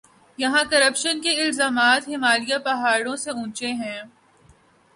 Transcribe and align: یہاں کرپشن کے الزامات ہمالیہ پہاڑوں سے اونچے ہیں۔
یہاں 0.37 0.63
کرپشن 0.71 1.21
کے 1.21 1.31
الزامات 1.41 2.07
ہمالیہ 2.07 2.57
پہاڑوں 2.65 3.15
سے 3.15 3.31
اونچے 3.31 3.71
ہیں۔ 3.73 4.01